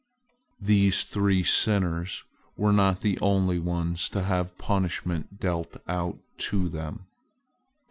These 0.59 1.03
three 1.03 1.43
sinners 1.43 2.23
were 2.57 2.73
not 2.73 3.01
the 3.01 3.19
only 3.19 3.59
ones 3.59 4.09
to 4.09 4.23
have 4.23 4.57
punishment 4.57 5.39
dealt 5.39 5.77
out 5.87 6.17
to 6.39 6.69
them. 6.69 7.05